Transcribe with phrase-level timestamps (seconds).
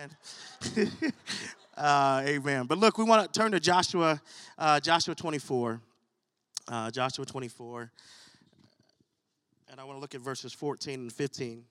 [1.76, 2.66] uh, amen.
[2.66, 4.20] But look, we want to turn to Joshua,
[4.58, 5.80] uh, Joshua 24.
[6.68, 7.90] Uh, Joshua 24.
[9.70, 11.64] And I want to look at verses 14 and 15.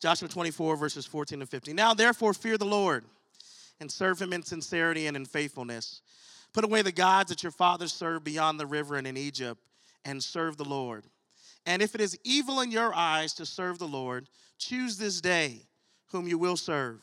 [0.00, 1.76] Joshua 24, verses 14 and 15.
[1.76, 3.04] Now, therefore, fear the Lord
[3.80, 6.02] and serve him in sincerity and in faithfulness.
[6.52, 9.60] Put away the gods that your fathers served beyond the river and in Egypt,
[10.04, 11.04] and serve the Lord.
[11.66, 14.28] And if it is evil in your eyes to serve the Lord,
[14.58, 15.66] choose this day
[16.12, 17.00] whom you will serve.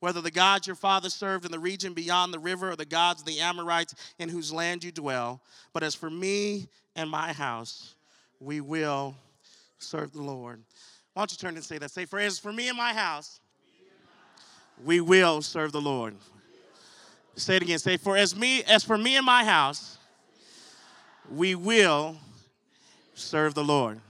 [0.00, 3.22] Whether the gods your father served in the region beyond the river or the gods
[3.22, 5.40] of the Amorites in whose land you dwell.
[5.72, 7.94] But as for me and my house,
[8.40, 9.16] we will
[9.78, 10.62] serve the Lord.
[11.14, 11.90] Why don't you turn and say that?
[11.90, 13.40] Say, for as for me and my house,
[14.84, 16.14] we will serve the Lord.
[17.34, 17.78] Say it again.
[17.78, 19.98] Say, for as me, as for me and my house,
[21.30, 22.16] we will
[23.14, 24.00] serve the Lord.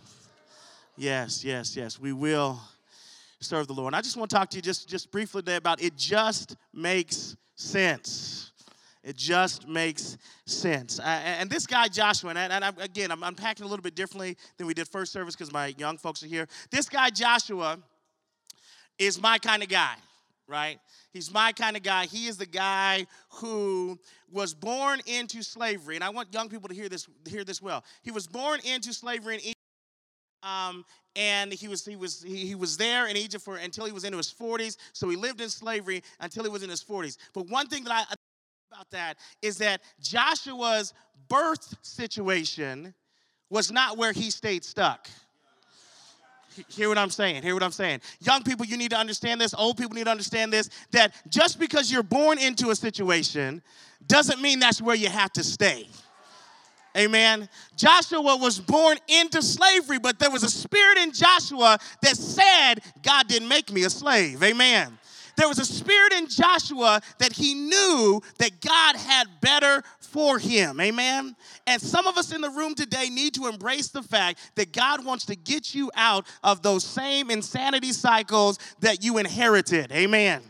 [0.96, 1.98] Yes, yes, yes.
[1.98, 2.60] We will
[3.40, 3.88] serve the Lord.
[3.88, 6.56] And I just want to talk to you just, just briefly today about it just
[6.72, 8.52] makes sense.
[9.04, 10.98] It just makes sense.
[10.98, 14.36] Uh, and this guy, Joshua, and, and I, again, I'm unpacking a little bit differently
[14.56, 16.46] than we did first service because my young folks are here.
[16.70, 17.78] This guy, Joshua,
[18.98, 19.94] is my kind of guy,
[20.46, 20.78] right?
[21.12, 22.06] He's my kind of guy.
[22.06, 23.98] He is the guy who
[24.30, 25.94] was born into slavery.
[25.94, 27.84] And I want young people to hear this, hear this well.
[28.02, 29.52] He was born into slavery in.
[30.42, 30.84] Um,
[31.16, 34.04] and he was he was he, he was there in Egypt for until he was
[34.04, 34.76] into his 40s.
[34.92, 37.16] So he lived in slavery until he was in his 40s.
[37.34, 38.14] But one thing that I
[38.70, 40.92] about that is that Joshua's
[41.28, 42.94] birth situation
[43.50, 45.08] was not where he stayed stuck.
[46.68, 47.42] Hear what I'm saying.
[47.42, 48.00] Hear what I'm saying.
[48.20, 49.54] Young people, you need to understand this.
[49.54, 53.62] Old people need to understand this that just because you're born into a situation
[54.06, 55.88] doesn't mean that's where you have to stay.
[56.98, 57.48] Amen.
[57.76, 63.28] Joshua was born into slavery, but there was a spirit in Joshua that said, God
[63.28, 64.42] didn't make me a slave.
[64.42, 64.98] Amen.
[65.36, 70.80] There was a spirit in Joshua that he knew that God had better for him.
[70.80, 71.36] Amen.
[71.68, 75.04] And some of us in the room today need to embrace the fact that God
[75.04, 79.92] wants to get you out of those same insanity cycles that you inherited.
[79.92, 80.42] Amen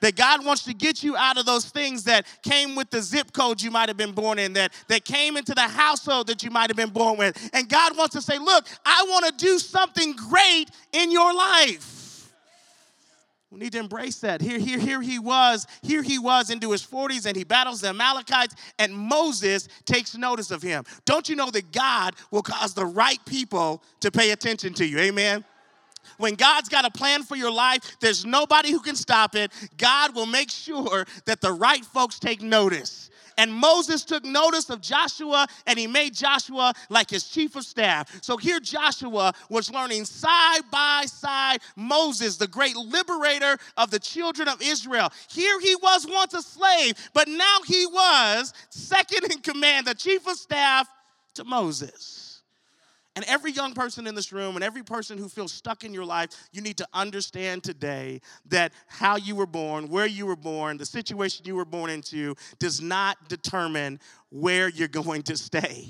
[0.00, 3.32] that God wants to get you out of those things that came with the zip
[3.32, 6.50] code you might have been born in, that, that came into the household that you
[6.50, 7.50] might have been born with.
[7.52, 11.98] And God wants to say, Look, I want to do something great in your life.
[13.50, 14.42] We need to embrace that.
[14.42, 15.66] Here, here, here he was.
[15.82, 20.50] Here he was into his 40s, and he battles the Amalekites, and Moses takes notice
[20.50, 20.84] of him.
[21.06, 24.98] Don't you know that God will cause the right people to pay attention to you?
[24.98, 25.44] Amen.
[26.18, 29.50] When God's got a plan for your life, there's nobody who can stop it.
[29.76, 33.08] God will make sure that the right folks take notice.
[33.38, 38.20] And Moses took notice of Joshua and he made Joshua like his chief of staff.
[38.20, 44.48] So here Joshua was learning side by side Moses, the great liberator of the children
[44.48, 45.12] of Israel.
[45.30, 50.26] Here he was once a slave, but now he was second in command, the chief
[50.26, 50.88] of staff
[51.34, 52.27] to Moses.
[53.18, 56.04] And every young person in this room and every person who feels stuck in your
[56.04, 60.76] life, you need to understand today that how you were born, where you were born,
[60.76, 63.98] the situation you were born into does not determine
[64.30, 65.88] where you're going to stay.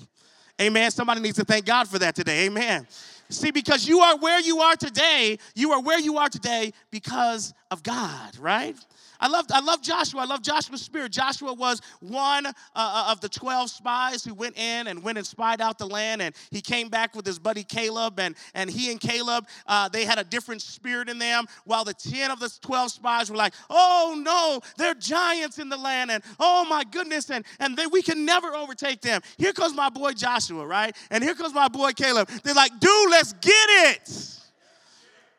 [0.59, 0.91] Amen.
[0.91, 2.47] Somebody needs to thank God for that today.
[2.47, 2.87] Amen.
[3.29, 7.53] See, because you are where you are today, you are where you are today because
[7.71, 8.75] of God, right?
[9.21, 10.23] I love, I love Joshua.
[10.23, 11.13] I love Joshua's spirit.
[11.13, 15.27] Joshua was one uh, uh, of the 12 spies who went in and went and
[15.27, 16.23] spied out the land.
[16.23, 18.21] And he came back with his buddy Caleb.
[18.21, 21.47] And, and he and Caleb, uh, they had a different spirit in them.
[21.65, 25.77] While the 10 of the 12 spies were like, oh no, they're giants in the
[25.77, 26.11] land.
[26.11, 27.31] And oh my goodness.
[27.31, 29.21] And, and they, we can never overtake them.
[29.37, 30.97] Here comes my boy Joshua, right?
[31.11, 32.29] And here comes my boy Caleb.
[32.45, 34.39] They're like, dude, let's get it.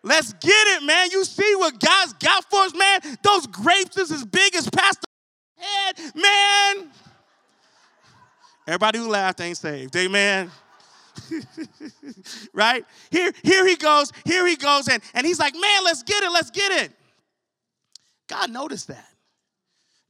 [0.04, 1.10] Let's get it, man.
[1.12, 3.18] You see what God's got for us, man?
[3.22, 5.04] Those grapes is as big as Pastor
[5.58, 6.92] head, man.
[8.66, 9.96] Everybody who laughed ain't saved.
[9.96, 10.52] Amen.
[12.54, 12.86] right?
[13.10, 16.32] Here, here he goes, here he goes, and, and he's like, man, let's get it,
[16.32, 16.92] let's get it.
[18.28, 19.09] God noticed that.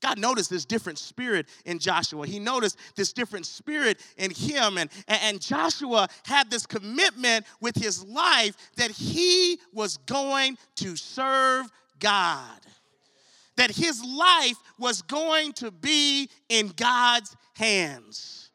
[0.01, 2.25] God noticed this different spirit in Joshua.
[2.25, 4.77] He noticed this different spirit in him.
[4.77, 11.67] And, and Joshua had this commitment with his life that he was going to serve
[11.99, 12.59] God,
[13.57, 18.48] that his life was going to be in God's hands.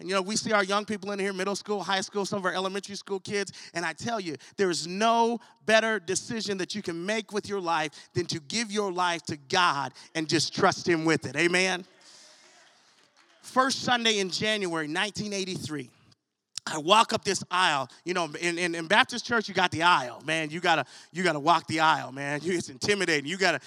[0.00, 2.38] And you know, we see our young people in here, middle school, high school, some
[2.38, 6.74] of our elementary school kids, and I tell you, there is no better decision that
[6.74, 10.54] you can make with your life than to give your life to God and just
[10.54, 11.36] trust Him with it.
[11.36, 11.84] Amen?
[13.42, 15.90] First Sunday in January 1983,
[16.66, 17.88] I walk up this aisle.
[18.04, 20.50] You know, in, in, in, Baptist church, you got the aisle, man.
[20.50, 22.40] You gotta you gotta walk the aisle, man.
[22.42, 23.26] You, it's intimidating.
[23.26, 23.60] You gotta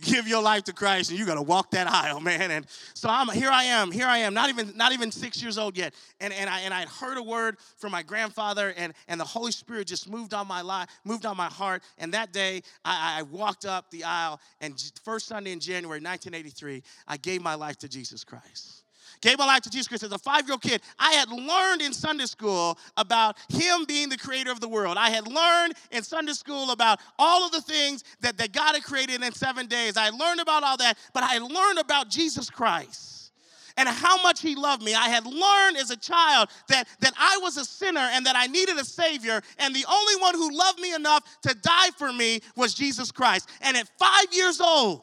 [0.00, 2.50] give your life to Christ, and you gotta walk that aisle, man.
[2.50, 3.50] And so I'm here.
[3.50, 3.92] I am.
[3.92, 4.34] Here I am.
[4.34, 5.94] Not even not even six years old yet.
[6.20, 9.52] And and I and I heard a word from my grandfather, and and the Holy
[9.52, 11.82] Spirit just moved on my life, moved on my heart.
[11.98, 16.82] And that day, I, I walked up the aisle, and first Sunday in January 1983,
[17.06, 18.79] I gave my life to Jesus Christ
[19.20, 21.82] gave my life to Jesus Christ as a five year old kid, I had learned
[21.82, 24.96] in Sunday school about Him being the creator of the world.
[24.98, 28.84] I had learned in Sunday school about all of the things that, that God had
[28.84, 29.96] created in seven days.
[29.96, 33.32] I learned about all that, but I learned about Jesus Christ
[33.76, 34.94] and how much he loved me.
[34.94, 38.46] I had learned as a child that, that I was a sinner and that I
[38.46, 42.40] needed a Savior, and the only one who loved me enough to die for me
[42.56, 43.48] was Jesus Christ.
[43.62, 45.02] And at five years old,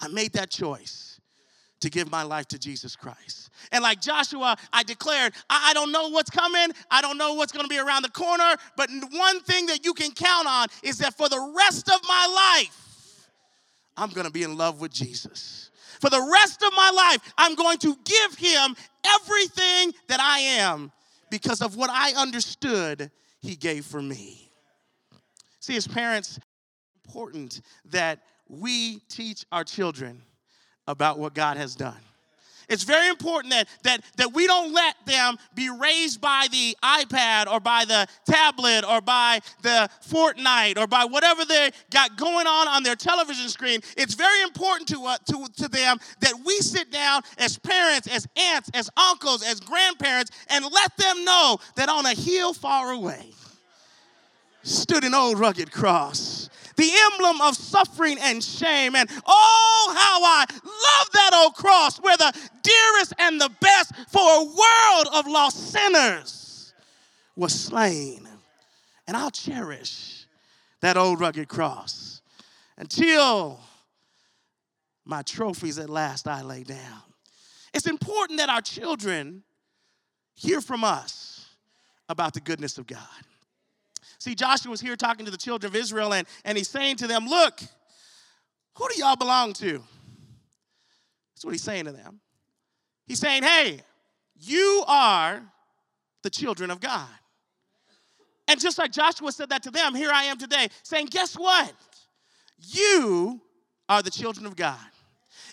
[0.00, 1.05] I made that choice
[1.80, 3.50] to give my life to Jesus Christ.
[3.72, 7.68] And like Joshua, I declared, I, don't know what's coming, I don't know what's gonna
[7.68, 11.28] be around the corner, but one thing that you can count on is that for
[11.28, 13.30] the rest of my life,
[13.96, 15.70] I'm gonna be in love with Jesus.
[16.00, 18.76] For the rest of my life, I'm going to give him
[19.06, 20.92] everything that I am
[21.30, 24.50] because of what I understood he gave for me.
[25.60, 26.38] See, as parents,
[27.04, 30.22] important that we teach our children
[30.86, 31.96] about what God has done.
[32.68, 37.46] It's very important that, that, that we don't let them be raised by the iPad
[37.46, 42.66] or by the tablet or by the Fortnite or by whatever they got going on
[42.66, 43.80] on their television screen.
[43.96, 48.26] It's very important to, uh, to, to them that we sit down as parents, as
[48.36, 53.30] aunts, as uncles, as grandparents, and let them know that on a hill far away
[54.62, 56.45] stood an old rugged cross
[56.76, 58.94] the emblem of suffering and shame.
[58.94, 62.32] And oh, how I love that old cross where the
[62.62, 66.72] dearest and the best for a world of lost sinners
[67.34, 68.28] was slain.
[69.06, 70.26] And I'll cherish
[70.80, 72.22] that old rugged cross
[72.76, 73.60] until
[75.04, 77.02] my trophies at last I lay down.
[77.72, 79.44] It's important that our children
[80.34, 81.46] hear from us
[82.08, 83.25] about the goodness of God.
[84.26, 87.06] See, Joshua was here talking to the children of Israel, and, and he's saying to
[87.06, 87.60] them, Look,
[88.74, 89.80] who do y'all belong to?
[91.32, 92.18] That's what he's saying to them.
[93.06, 93.82] He's saying, Hey,
[94.34, 95.40] you are
[96.24, 97.06] the children of God.
[98.48, 101.72] And just like Joshua said that to them, here I am today saying, Guess what?
[102.58, 103.40] You
[103.88, 104.74] are the children of God.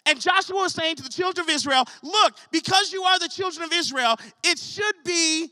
[0.08, 3.66] And Joshua was saying to the children of Israel, Look, because you are the children
[3.66, 5.52] of Israel, it should be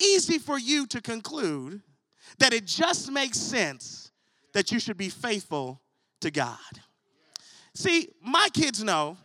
[0.00, 1.80] easy for you to conclude
[2.38, 4.10] that it just makes sense
[4.52, 5.80] that you should be faithful
[6.20, 6.58] to God.
[7.74, 9.16] See, my kids know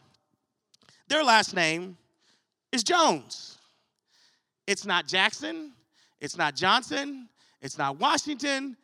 [1.08, 1.98] their last name
[2.72, 3.58] is Jones.
[4.68, 5.72] It's not Jackson,
[6.20, 7.30] it's not Johnson,
[7.62, 8.78] it's not Washington,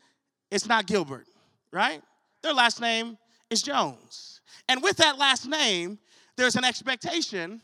[0.52, 1.28] it's not Gilbert,
[1.72, 2.02] right?
[2.42, 3.18] Their last name
[3.50, 4.42] is Jones.
[4.68, 6.00] And with that last name,
[6.38, 7.62] there's an expectation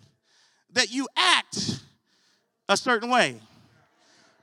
[0.74, 1.82] that you act
[2.70, 3.40] a certain way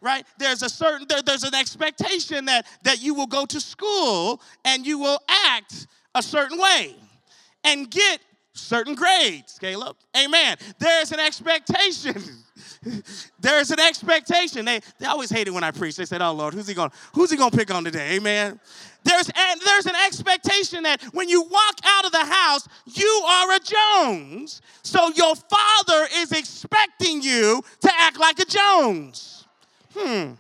[0.01, 0.25] right?
[0.39, 4.87] There's a certain there, there's an expectation that that you will go to school and
[4.87, 6.95] you will act a certain way
[7.65, 8.21] and get
[8.53, 9.97] certain grades Caleb.
[10.17, 10.57] Amen.
[10.79, 12.17] There's an expectation.
[13.41, 14.65] There's an expectation.
[14.65, 15.97] They, they always hate it when i preach.
[15.97, 18.17] They said oh lord who's he going who's he going to pick on today?
[18.17, 18.59] Amen.
[19.05, 23.53] There's, and there's an expectation that when you walk out of the house, you are
[23.53, 24.61] a Jones.
[24.83, 29.38] So your father is expecting you to act like a Jones
[29.99, 30.33] hmm,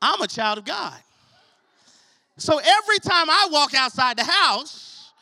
[0.00, 0.98] I'm a child of God.
[2.38, 5.12] So every time I walk outside the house,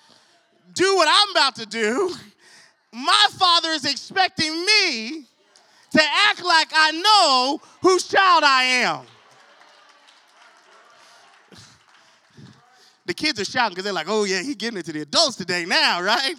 [0.74, 2.14] do what I'm about to do,
[2.92, 5.26] my father is expecting me
[5.92, 9.00] to act like I know whose child I am.
[13.06, 15.34] The kids are shouting because they're like, oh, yeah, he's getting it to the adults
[15.34, 16.36] today now, right?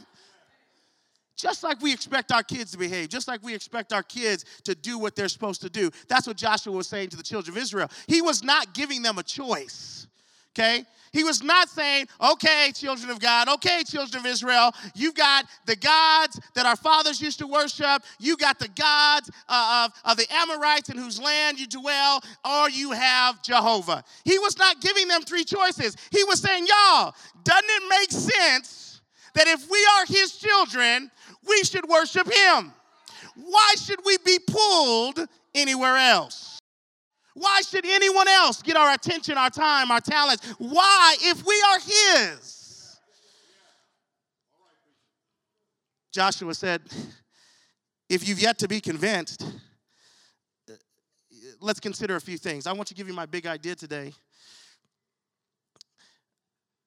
[1.41, 4.75] Just like we expect our kids to behave, just like we expect our kids to
[4.75, 5.89] do what they're supposed to do.
[6.07, 7.89] That's what Joshua was saying to the children of Israel.
[8.05, 10.05] He was not giving them a choice,
[10.53, 10.85] okay?
[11.11, 15.75] He was not saying, okay, children of God, okay, children of Israel, you've got the
[15.75, 20.31] gods that our fathers used to worship, you got the gods uh, of, of the
[20.31, 24.03] Amorites in whose land you dwell, or you have Jehovah.
[24.25, 25.97] He was not giving them three choices.
[26.11, 28.91] He was saying, y'all, doesn't it make sense
[29.33, 31.09] that if we are his children,
[31.47, 32.73] we should worship Him.
[33.35, 35.19] Why should we be pulled
[35.53, 36.59] anywhere else?
[37.33, 40.45] Why should anyone else get our attention, our time, our talents?
[40.57, 42.99] Why, if we are His?
[46.11, 46.81] Joshua said,
[48.09, 49.43] if you've yet to be convinced,
[50.69, 50.73] uh,
[51.61, 52.67] let's consider a few things.
[52.67, 54.13] I want to give you my big idea today.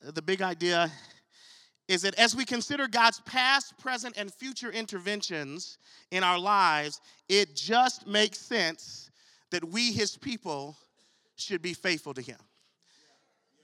[0.03, 0.93] The big idea
[1.89, 5.79] is that as we consider God's past, present, and future interventions
[6.11, 9.11] in our lives, it just makes sense
[9.51, 10.77] that we, his people,
[11.37, 12.39] should be faithful to him.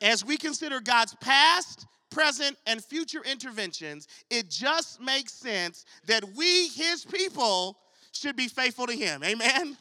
[0.02, 6.68] As we consider God's past, present, and future interventions, it just makes sense that we,
[6.68, 7.78] his people,
[8.12, 9.22] should be faithful to him.
[9.24, 9.76] Amen?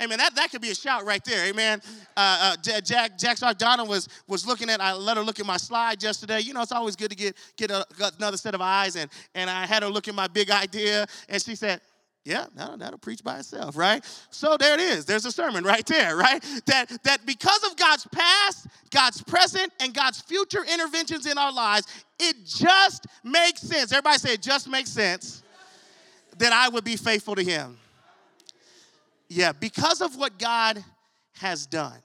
[0.00, 0.18] Amen.
[0.18, 1.46] That, that could be a shout right there.
[1.46, 1.82] Amen.
[2.16, 4.80] Uh, uh, Jack Jack Donna was was looking at.
[4.80, 6.40] I let her look at my slide yesterday.
[6.40, 7.84] You know, it's always good to get get a,
[8.16, 11.42] another set of eyes, and and I had her look at my big idea, and
[11.42, 11.80] she said,
[12.28, 14.04] yeah, that'll, that'll, preach by itself, right?
[14.30, 15.06] So there it is.
[15.06, 16.42] There's a sermon right there, right?
[16.66, 21.86] That, that because of God's past, God's present, and God's future interventions in our lives,
[22.18, 23.92] it just makes sense.
[23.92, 25.42] Everybody say it just makes sense
[26.36, 27.78] that I would be faithful to Him.
[29.28, 30.82] Yeah, because of what God
[31.34, 31.98] has done.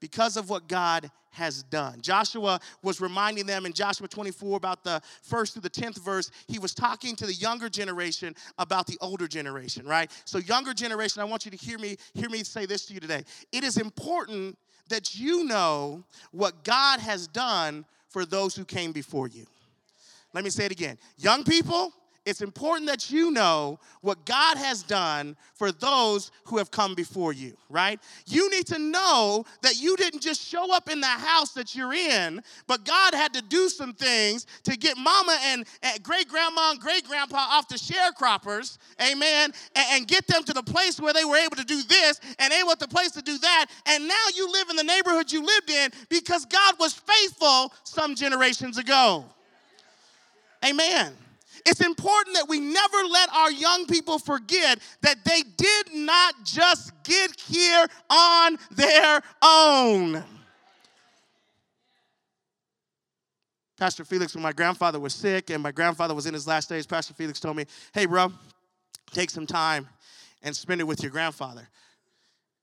[0.00, 2.00] Because of what God has done.
[2.00, 6.30] Joshua was reminding them in Joshua 24 about the first through the 10th verse.
[6.48, 10.10] He was talking to the younger generation about the older generation, right?
[10.24, 13.00] So younger generation, I want you to hear me hear me say this to you
[13.00, 13.22] today.
[13.52, 14.58] It is important
[14.88, 19.46] that you know what God has done for those who came before you.
[20.34, 20.98] Let me say it again.
[21.18, 21.92] Young people,
[22.28, 27.32] it's important that you know what God has done for those who have come before
[27.32, 27.98] you, right?
[28.26, 31.94] You need to know that you didn't just show up in the house that you're
[31.94, 35.64] in, but God had to do some things to get mama and,
[36.02, 41.00] great grandma and great grandpa off the sharecroppers, amen, and, get them to the place
[41.00, 43.66] where they were able to do this and able to place to do that.
[43.86, 48.14] And now you live in the neighborhood you lived in because God was faithful some
[48.14, 49.24] generations ago.
[50.64, 51.14] Amen.
[51.66, 56.92] It's important that we never let our young people forget that they did not just
[57.04, 60.24] get here on their own.
[63.78, 66.86] Pastor Felix, when my grandfather was sick and my grandfather was in his last days,
[66.86, 68.32] Pastor Felix told me, hey, bro,
[69.12, 69.88] take some time
[70.42, 71.68] and spend it with your grandfather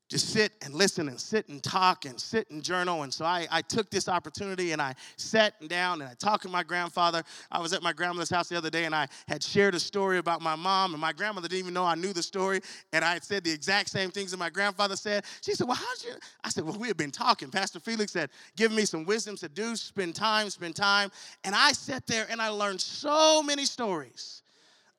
[0.07, 3.01] just sit and listen and sit and talk and sit and journal.
[3.03, 6.49] And so I, I took this opportunity and I sat down and I talked to
[6.49, 7.23] my grandfather.
[7.51, 10.19] I was at my grandmother's house the other day and I had shared a story
[10.19, 12.61] about my mom, and my grandmother didn't even know I knew the story.
[12.93, 15.25] And I had said the exact same things that my grandfather said.
[15.41, 16.13] She said, Well, how'd you?
[16.43, 17.49] I said, Well, we had been talking.
[17.49, 21.11] Pastor Felix had given me some wisdom to do, spend time, spend time.
[21.43, 24.43] And I sat there and I learned so many stories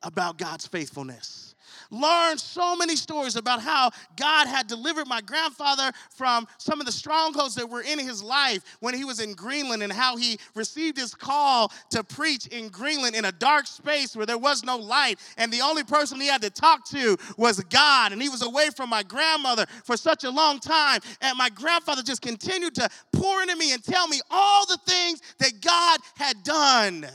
[0.02, 1.45] about God's faithfulness
[1.90, 6.92] learned so many stories about how God had delivered my grandfather from some of the
[6.92, 10.98] strongholds that were in his life when he was in Greenland and how he received
[10.98, 15.18] his call to preach in Greenland in a dark space where there was no light.
[15.36, 18.12] And the only person he had to talk to was God.
[18.12, 21.00] And he was away from my grandmother for such a long time.
[21.20, 25.20] And my grandfather just continued to pour into me and tell me all the things
[25.38, 27.06] that God had done.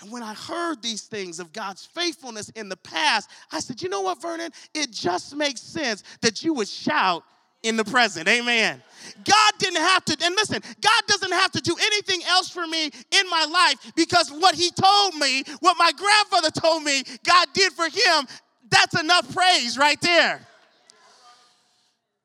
[0.00, 3.88] And when I heard these things of God's faithfulness in the past, I said, you
[3.88, 4.50] know what, Vernon?
[4.74, 7.24] It just makes sense that you would shout
[7.62, 8.28] in the present.
[8.28, 8.82] Amen.
[9.24, 12.86] God didn't have to, and listen, God doesn't have to do anything else for me
[12.86, 17.72] in my life because what He told me, what my grandfather told me, God did
[17.72, 18.26] for him.
[18.70, 20.46] That's enough praise right there.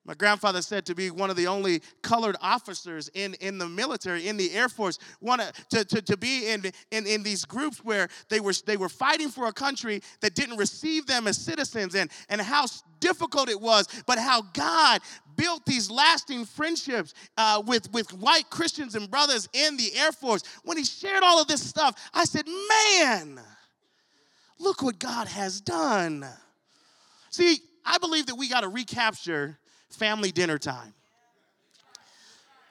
[0.05, 4.27] My grandfather said to be one of the only colored officers in, in the military,
[4.27, 8.09] in the Air Force, one, to, to, to be in, in, in these groups where
[8.27, 12.11] they were, they were fighting for a country that didn't receive them as citizens, and,
[12.27, 12.65] and how
[12.99, 14.99] difficult it was, but how God
[15.37, 20.43] built these lasting friendships uh, with, with white Christians and brothers in the Air Force.
[20.63, 23.39] When he shared all of this stuff, I said, Man,
[24.59, 26.25] look what God has done.
[27.29, 29.57] See, I believe that we got to recapture
[29.93, 30.93] family dinner time.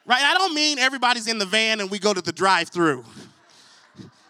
[0.04, 0.22] Right?
[0.22, 3.04] I don't mean everybody's in the van and we go to the drive through.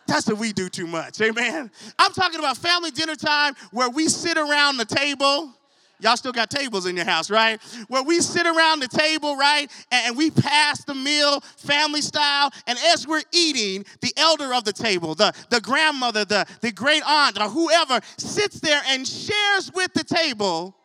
[0.06, 1.20] That's what we do too much.
[1.20, 1.70] Amen.
[1.98, 5.54] I'm talking about family dinner time where we sit around the table.
[6.00, 7.62] Y'all still got tables in your house, right?
[7.86, 9.70] Where we sit around the table, right?
[9.92, 12.50] And we pass the meal family style.
[12.66, 17.04] And as we're eating, the elder of the table, the, the grandmother, the, the great
[17.06, 20.76] aunt, or whoever sits there and shares with the table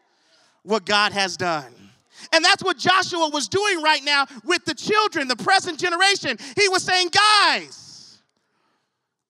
[0.62, 1.87] what God has done.
[2.34, 6.38] And that's what Joshua was doing right now with the children, the present generation.
[6.60, 8.20] He was saying, guys,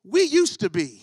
[0.04, 1.02] we used to be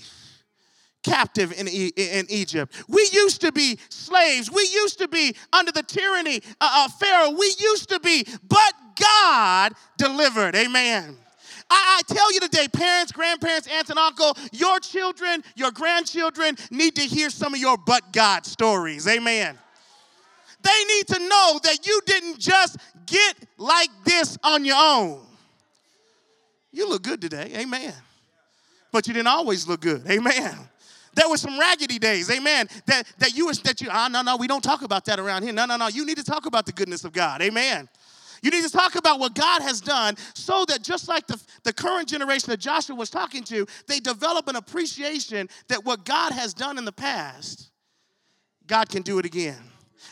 [1.02, 2.74] captive in, e- in Egypt.
[2.88, 4.50] We used to be slaves.
[4.50, 7.30] We used to be under the tyranny uh, of Pharaoh.
[7.30, 10.56] We used to be, but God delivered.
[10.56, 11.16] Amen.
[11.70, 16.96] I, I tell you today, parents, grandparents, aunts, and uncle, your children, your grandchildren need
[16.96, 19.06] to hear some of your but God stories.
[19.06, 19.58] Amen.
[20.64, 25.20] They need to know that you didn't just get like this on your own.
[26.72, 27.52] You look good today.
[27.56, 27.92] Amen.
[28.90, 30.06] But you didn't always look good.
[30.08, 30.56] Amen.
[31.14, 32.68] There were some raggedy days, amen.
[32.86, 35.44] That that you was that you, ah, no, no, we don't talk about that around
[35.44, 35.52] here.
[35.52, 35.86] No, no, no.
[35.86, 37.40] You need to talk about the goodness of God.
[37.40, 37.88] Amen.
[38.42, 41.72] You need to talk about what God has done so that just like the, the
[41.72, 46.52] current generation that Joshua was talking to, they develop an appreciation that what God has
[46.52, 47.70] done in the past,
[48.66, 49.56] God can do it again.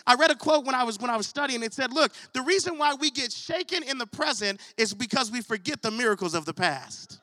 [0.07, 1.63] I read a quote when I was when I was studying.
[1.63, 5.41] It said, "Look, the reason why we get shaken in the present is because we
[5.41, 7.19] forget the miracles of the past."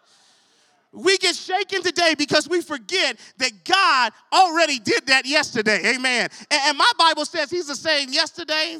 [0.91, 5.93] We get shaken today because we forget that God already did that yesterday.
[5.95, 6.29] Amen.
[6.49, 8.77] And, my Bible says He's the same yesterday,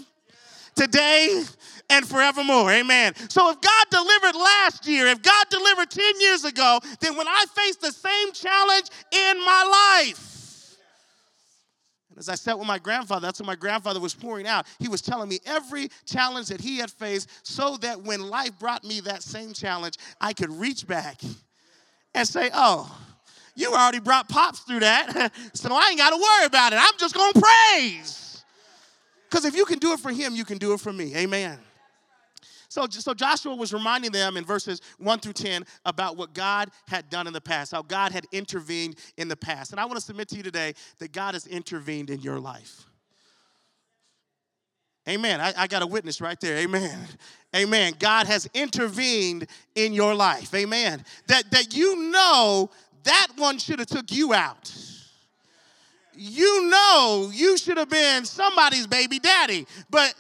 [0.76, 1.44] today,
[1.90, 2.72] and forevermore.
[2.72, 3.14] Amen.
[3.30, 7.46] So if God delivered last year, if God delivered 10 years ago, then when I
[7.54, 10.39] face the same challenge in my life,
[12.20, 14.68] as I sat with my grandfather, that's what my grandfather was pouring out.
[14.78, 18.84] He was telling me every challenge that he had faced so that when life brought
[18.84, 21.22] me that same challenge, I could reach back
[22.14, 22.94] and say, Oh,
[23.56, 26.80] you already brought pops through that, so I ain't got to worry about it.
[26.82, 28.44] I'm just going to praise.
[29.30, 31.16] Because if you can do it for him, you can do it for me.
[31.16, 31.58] Amen.
[32.70, 37.10] So, so Joshua was reminding them in verses 1 through 10 about what God had
[37.10, 39.72] done in the past, how God had intervened in the past.
[39.72, 42.86] And I want to submit to you today that God has intervened in your life.
[45.08, 45.42] Amen.
[45.42, 46.58] I, I, got a witness right there.
[46.58, 47.00] Amen.
[47.56, 47.94] Amen.
[47.98, 50.54] God has intervened in your life.
[50.54, 51.04] Amen.
[51.28, 52.70] That, that you know
[53.04, 54.72] that one should have took you out.
[56.14, 60.14] You know you should have been somebody's baby daddy, but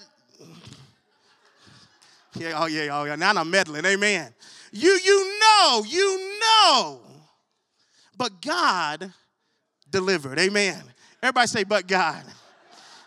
[2.40, 3.16] yeah, oh yeah, oh yeah.
[3.16, 3.86] Now I'm meddling.
[3.86, 4.34] Amen.
[4.72, 7.02] You you know, you know.
[8.18, 9.14] But God
[9.90, 10.40] delivered.
[10.40, 10.82] Amen.
[11.22, 12.24] Everybody say, but God.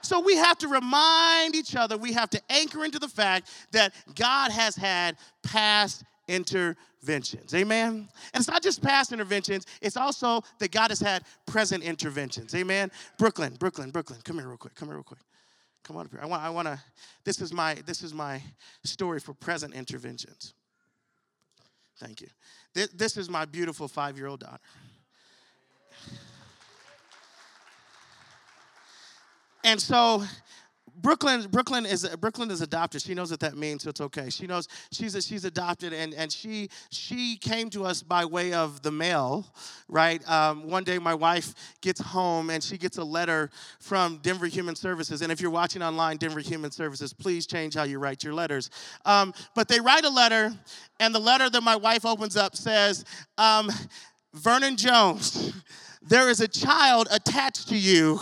[0.02, 3.94] So we have to remind each other, we have to anchor into the fact that
[4.16, 7.54] God has had past interventions.
[7.54, 8.08] Amen?
[8.34, 12.54] And it's not just past interventions, it's also that God has had present interventions.
[12.54, 12.90] Amen?
[13.18, 14.74] Brooklyn, Brooklyn, Brooklyn, come here real quick.
[14.74, 15.20] Come here real quick.
[15.84, 16.20] Come on up here.
[16.22, 16.80] I want, I want to,
[17.24, 18.40] this is my, this is my
[18.84, 20.54] story for present interventions.
[21.98, 22.28] Thank you.
[22.74, 24.58] This, this is my beautiful five-year-old daughter.
[29.64, 30.24] And so
[30.96, 33.02] Brooklyn, Brooklyn is Brooklyn is adopted.
[33.02, 34.28] She knows what that means, so it's okay.
[34.30, 38.52] She knows she's a, she's adopted, and and she she came to us by way
[38.52, 39.46] of the mail,
[39.88, 40.26] right?
[40.28, 43.50] Um, one day, my wife gets home and she gets a letter
[43.80, 45.22] from Denver Human Services.
[45.22, 48.68] And if you're watching online, Denver Human Services, please change how you write your letters.
[49.04, 50.52] Um, but they write a letter,
[51.00, 53.04] and the letter that my wife opens up says,
[53.38, 53.70] um,
[54.34, 55.52] "Vernon Jones,
[56.02, 58.20] there is a child attached to you."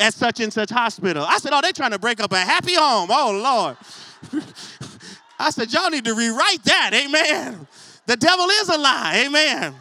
[0.00, 1.24] At such and such hospital.
[1.24, 3.08] I said, Oh, they're trying to break up a happy home.
[3.10, 3.76] Oh,
[4.32, 4.44] Lord.
[5.38, 6.90] I said, Y'all need to rewrite that.
[6.94, 7.66] Amen.
[8.06, 9.24] The devil is a lie.
[9.26, 9.74] Amen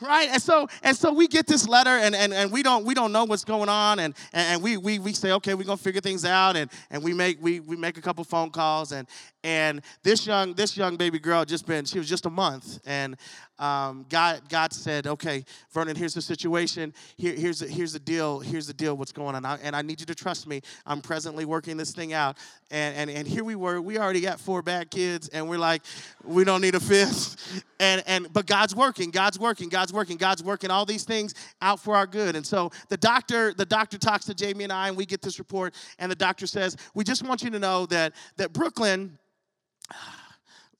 [0.00, 2.94] right and so and so we get this letter and and, and we don't we
[2.94, 6.00] don't know what's going on and and we we, we say okay we're gonna figure
[6.00, 9.06] things out and and we make we, we make a couple phone calls and
[9.44, 13.16] and this young this young baby girl just been she was just a month and
[13.60, 16.94] um, God, God said, okay, Vernon, here's the situation.
[17.18, 18.40] Here, here's, the, here's the deal.
[18.40, 18.96] Here's the deal.
[18.96, 19.44] What's going on?
[19.44, 20.62] I, and I need you to trust me.
[20.86, 22.38] I'm presently working this thing out.
[22.70, 23.80] And, and, and here we were.
[23.82, 25.82] We already got four bad kids, and we're like,
[26.24, 27.64] we don't need a fifth.
[27.80, 29.10] And, and but God's working.
[29.10, 29.70] God's working.
[29.70, 30.18] God's working.
[30.18, 32.36] God's working all these things out for our good.
[32.36, 35.38] And so the doctor, the doctor talks to Jamie and I, and we get this
[35.38, 35.74] report.
[35.98, 39.18] And the doctor says, we just want you to know that that Brooklyn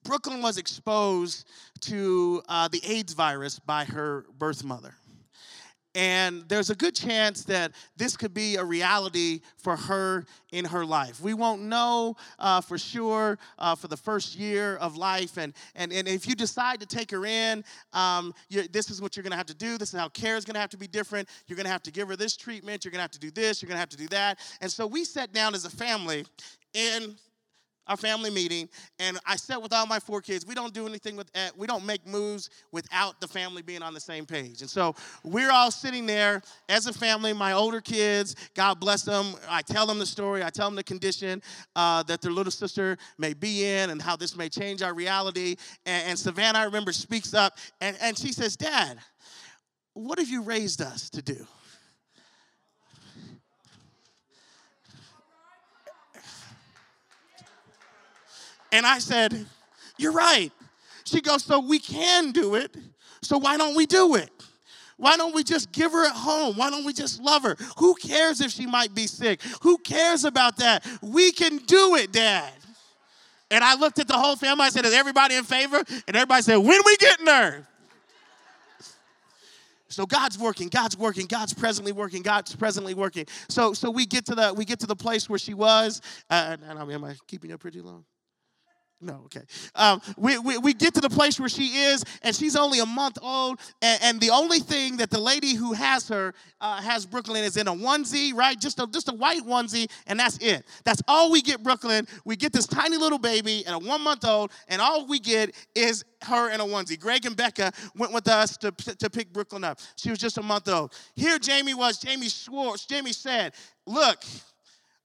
[0.04, 1.48] Brooklyn was exposed
[1.82, 4.94] to uh, the AIDS virus by her birth mother.
[5.94, 10.86] And there's a good chance that this could be a reality for her in her
[10.86, 11.20] life.
[11.20, 15.36] We won't know uh, for sure uh, for the first year of life.
[15.36, 18.32] And, and, and if you decide to take her in, um,
[18.70, 19.78] this is what you're going to have to do.
[19.78, 21.28] This is how care is going to have to be different.
[21.48, 22.84] You're going to have to give her this treatment.
[22.84, 23.60] You're going to have to do this.
[23.60, 24.38] You're going to have to do that.
[24.60, 26.24] And so we sat down as a family
[26.72, 27.16] and
[27.86, 30.46] our family meeting, and I sat with all my four kids.
[30.46, 33.94] We don't do anything with, uh, we don't make moves without the family being on
[33.94, 34.60] the same page.
[34.60, 37.32] And so we're all sitting there as a family.
[37.32, 39.34] My older kids, God bless them.
[39.48, 40.44] I tell them the story.
[40.44, 41.42] I tell them the condition
[41.74, 45.56] uh, that their little sister may be in, and how this may change our reality.
[45.84, 48.98] And, and Savannah, I remember, speaks up, and, and she says, "Dad,
[49.94, 51.46] what have you raised us to do?"
[58.72, 59.46] And I said,
[59.96, 60.50] You're right.
[61.04, 62.74] She goes, So we can do it.
[63.22, 64.30] So why don't we do it?
[64.96, 66.56] Why don't we just give her at home?
[66.56, 67.56] Why don't we just love her?
[67.78, 69.40] Who cares if she might be sick?
[69.62, 70.86] Who cares about that?
[71.00, 72.52] We can do it, Dad.
[73.50, 74.64] And I looked at the whole family.
[74.64, 75.82] I said, Is everybody in favor?
[76.06, 77.66] And everybody said, When we getting her?
[79.88, 83.26] So God's working, God's working, God's presently working, God's presently working.
[83.48, 86.00] So so we get to the we get to the place where she was.
[86.30, 88.04] Uh, and I mean, am I keeping up pretty long?
[89.02, 89.40] No, okay.
[89.74, 92.86] Um, we, we, we get to the place where she is, and she's only a
[92.86, 97.06] month old, and, and the only thing that the lady who has her uh, has
[97.06, 98.60] Brooklyn is in a onesie, right?
[98.60, 100.66] Just a, just a white onesie, and that's it.
[100.84, 102.06] That's all we get Brooklyn.
[102.26, 105.54] We get this tiny little baby and a one month old, and all we get
[105.74, 107.00] is her in a onesie.
[107.00, 109.80] Greg and Becca went with us to, to pick Brooklyn up.
[109.96, 110.92] She was just a month old.
[111.14, 111.98] Here Jamie was.
[111.98, 112.76] Jamie swore.
[112.76, 113.54] Jamie said,
[113.86, 114.22] Look,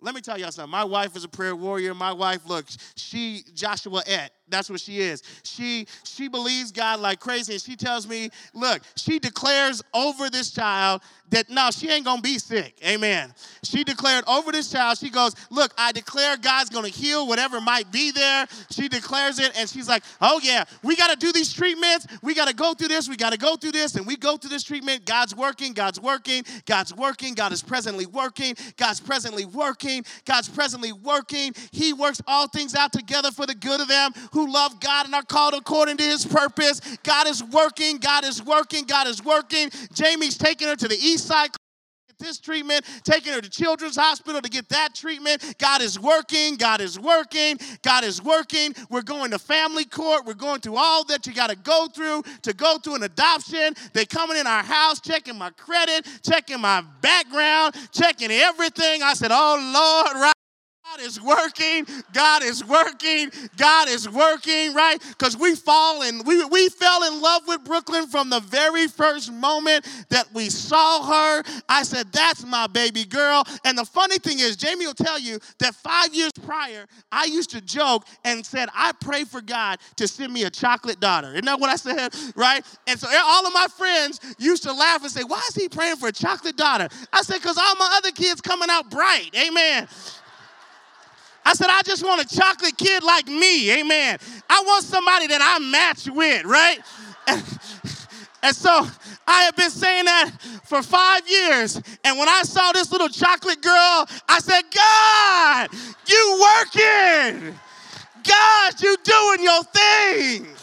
[0.02, 0.72] let me tell y'all something.
[0.72, 1.94] My wife is a prayer warrior.
[1.94, 4.32] My wife, look, she Joshua et.
[4.48, 5.24] That's what she is.
[5.44, 10.52] She she believes God like crazy, and she tells me, look, she declares over this
[10.52, 12.78] child that no, she ain't gonna be sick.
[12.86, 13.34] Amen.
[13.64, 17.92] She declared over this child, she goes, Look, I declare God's gonna heal whatever might
[17.92, 18.46] be there.
[18.70, 22.06] She declares it, and she's like, Oh, yeah, we gotta do these treatments.
[22.22, 23.10] We gotta go through this.
[23.10, 23.96] We gotta go through this.
[23.96, 25.06] And we go through this treatment.
[25.06, 27.34] God's working, God's working, God's working.
[27.34, 28.56] God is presently working.
[28.78, 30.06] God's presently working.
[30.26, 31.54] God's presently working.
[31.72, 35.16] He works all things out together for the good of them who love God and
[35.16, 36.82] are called according to his purpose.
[37.04, 37.98] God is working.
[37.98, 38.84] God is working.
[38.84, 39.70] God is working.
[39.94, 41.52] Jamie's taking her to the east side
[42.18, 45.56] this treatment, taking her to Children's Hospital to get that treatment.
[45.58, 46.56] God is working.
[46.56, 47.58] God is working.
[47.82, 48.74] God is working.
[48.90, 50.26] We're going to family court.
[50.26, 53.74] We're going through all that you got to go through to go through an adoption.
[53.92, 59.04] They coming in our house, checking my credit, checking my background, checking everything.
[59.04, 60.35] I said, "Oh Lord, right."
[60.92, 61.88] God is working.
[62.14, 63.32] God is working.
[63.58, 65.02] God is working, right?
[65.10, 69.34] Because we fall in, we, we fell in love with Brooklyn from the very first
[69.34, 71.44] moment that we saw her.
[71.68, 73.44] I said, That's my baby girl.
[73.64, 77.50] And the funny thing is, Jamie will tell you that five years prior, I used
[77.52, 81.30] to joke and said, I pray for God to send me a chocolate daughter.
[81.32, 82.14] Isn't that what I said?
[82.36, 82.66] Right?
[82.86, 85.96] And so all of my friends used to laugh and say, Why is he praying
[85.96, 86.90] for a chocolate daughter?
[87.12, 89.30] I said, Because all my other kids coming out bright.
[89.36, 89.88] Amen.
[91.46, 93.80] I said, I just want a chocolate kid like me.
[93.80, 94.18] Amen.
[94.50, 96.80] I want somebody that I match with, right?
[98.44, 98.88] And, so
[99.28, 100.32] I have been saying that
[100.66, 101.82] for five years.
[102.04, 105.70] And when I saw this little chocolate girl, I said, God,
[106.06, 107.58] you working.
[108.24, 110.55] God, you doing your thing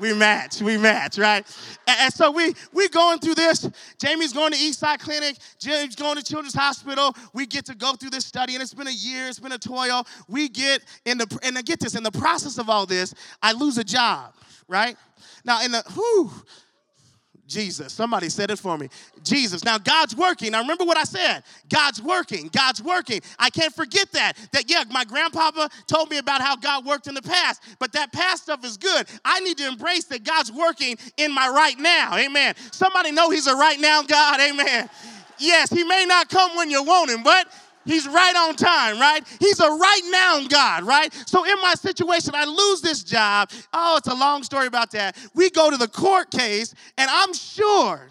[0.00, 1.46] we match, we match, right?
[1.86, 3.68] And, and, so we we going through this.
[3.98, 5.36] Jamie's going to Eastside Clinic.
[5.58, 7.14] Jamie's going to Children's Hospital.
[7.32, 9.28] We get to go through this study, and it's been a year.
[9.28, 10.06] It's been a toil.
[10.28, 13.52] We get in the and I get this in the process of all this, I
[13.52, 14.34] lose a job,
[14.68, 14.96] right?
[15.44, 16.30] Now in the whew,
[17.46, 17.92] Jesus.
[17.92, 18.88] Somebody said it for me.
[19.22, 19.64] Jesus.
[19.64, 20.52] Now, God's working.
[20.52, 21.42] Now, remember what I said.
[21.68, 22.48] God's working.
[22.52, 23.20] God's working.
[23.38, 24.34] I can't forget that.
[24.52, 28.12] That, yeah, my grandpapa told me about how God worked in the past, but that
[28.12, 29.06] past stuff is good.
[29.24, 32.16] I need to embrace that God's working in my right now.
[32.16, 32.54] Amen.
[32.72, 34.40] Somebody know He's a right now God.
[34.40, 34.88] Amen.
[35.38, 37.48] Yes, He may not come when you want Him, but
[37.84, 39.22] He's right on time, right?
[39.40, 41.12] He's a right now God, right?
[41.26, 43.50] So in my situation, I lose this job.
[43.72, 45.16] Oh, it's a long story about that.
[45.34, 48.08] We go to the court case, and I'm sure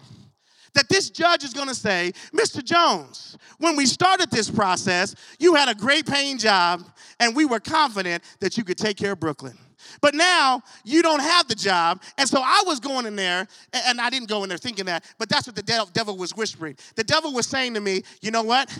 [0.74, 2.62] that this judge is going to say, Mr.
[2.62, 6.84] Jones, when we started this process, you had a great paying job,
[7.20, 9.56] and we were confident that you could take care of Brooklyn.
[10.00, 12.02] But now you don't have the job.
[12.18, 15.04] And so I was going in there, and I didn't go in there thinking that,
[15.18, 16.76] but that's what the devil was whispering.
[16.96, 18.76] The devil was saying to me, you know what?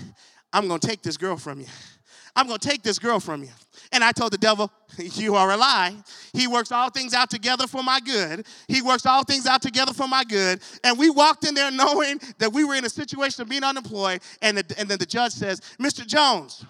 [0.55, 1.67] I'm going to take this girl from you.
[2.37, 3.51] I'm going to take this girl from you.
[3.93, 5.97] And I told the devil, You are a lie.
[6.33, 8.47] He works all things out together for my good.
[8.69, 10.61] He works all things out together for my good.
[10.85, 14.23] And we walked in there knowing that we were in a situation of being unemployed.
[14.43, 16.07] And, the, and then the judge says, Mr.
[16.07, 16.65] Jones,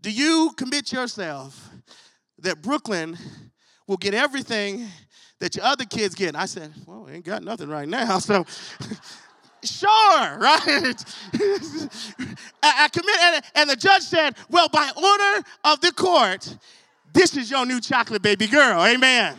[0.00, 1.68] do you commit yourself
[2.38, 3.18] that Brooklyn
[3.88, 4.86] will get everything
[5.40, 6.28] that your other kids get?
[6.28, 8.18] And I said, Well, ain't got nothing right now.
[8.20, 8.46] So
[9.64, 9.90] Sure,
[10.38, 11.04] right?
[12.62, 16.56] I, commit, and, and the judge said, Well, by order of the court,
[17.12, 18.82] this is your new chocolate baby girl.
[18.82, 19.36] Amen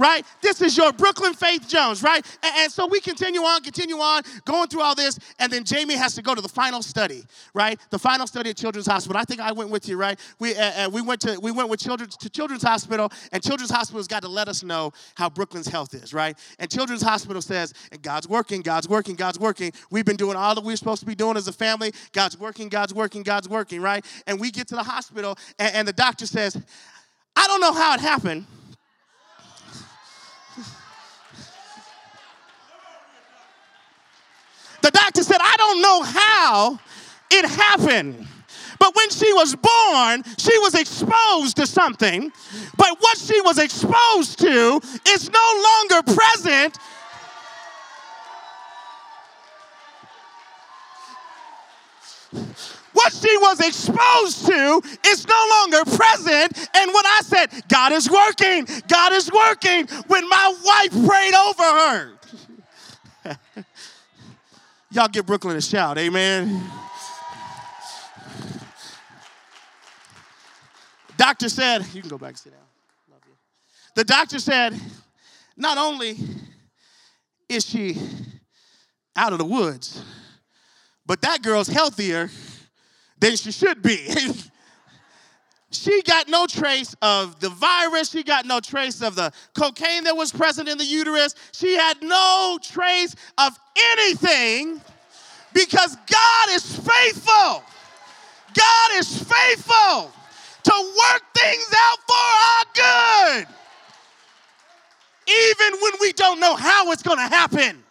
[0.00, 0.24] right?
[0.40, 2.26] This is your Brooklyn Faith Jones, right?
[2.42, 5.94] And, and, so we continue on, continue on, going through all this, and then Jamie
[5.94, 7.78] has to go to the final study, right?
[7.90, 9.20] The final study at Children's Hospital.
[9.20, 10.18] I think I went with you, right?
[10.38, 14.08] We uh, we went to we went with children to Children's Hospital, and Children's Hospital's
[14.08, 16.36] got to let us know how Brooklyn's health is, right?
[16.58, 19.72] And Children's Hospital says, and God's working, God's working, God's working.
[19.90, 21.92] We've been doing all that we're supposed to be doing as a family.
[22.12, 24.04] God's working, God's working, God's working, right?
[24.26, 26.56] And we get to the hospital, and, and the doctor says,
[27.36, 28.46] I don't know how it happened
[34.88, 36.78] doctor said, I don't know how
[37.30, 38.26] it happened.
[38.78, 42.32] But when she was born, she was exposed to something.
[42.76, 46.78] But what she was exposed to is no longer present.
[52.92, 56.68] What she was exposed to is no longer present.
[56.74, 61.62] And when I said, God is working, God is working, when my wife prayed over
[61.62, 62.12] her.
[64.92, 66.60] Y'all give Brooklyn a shout, amen.
[71.16, 72.62] Doctor said, you can go back and sit down.
[73.10, 73.34] Love you.
[73.94, 74.74] The doctor said,
[75.56, 76.16] not only
[77.48, 77.96] is she
[79.14, 80.02] out of the woods,
[81.06, 82.28] but that girl's healthier
[83.20, 84.08] than she should be.
[85.70, 88.10] she got no trace of the virus.
[88.10, 91.34] She got no trace of the cocaine that was present in the uterus.
[91.52, 93.56] She had no trace of
[93.92, 94.80] anything
[95.52, 97.62] because God is faithful.
[98.54, 100.12] God is faithful
[100.64, 102.16] to work things out for
[102.48, 103.46] our good.
[105.28, 107.84] Even when we don't know how it's going to happen.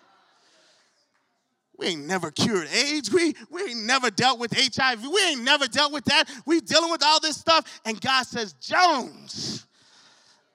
[1.80, 3.12] We ain't never cured AIDS.
[3.12, 5.02] We, we ain't never dealt with HIV.
[5.02, 6.26] We ain't never dealt with that.
[6.46, 7.82] We dealing with all this stuff.
[7.86, 9.66] And God says, Jones,